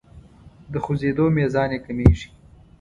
[0.71, 2.27] د خوځیدو میزان یې کمیږي.